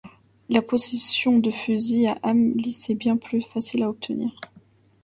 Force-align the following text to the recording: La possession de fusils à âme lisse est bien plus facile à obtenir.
La 0.49 0.63
possession 0.63 1.37
de 1.37 1.51
fusils 1.51 2.07
à 2.07 2.17
âme 2.27 2.53
lisse 2.53 2.89
est 2.89 2.95
bien 2.95 3.17
plus 3.17 3.43
facile 3.43 3.83
à 3.83 3.89
obtenir. 3.89 4.35